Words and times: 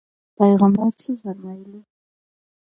پیغمبر 0.37 0.89
څه 1.01 1.11
فرمایلي؟ 1.21 1.81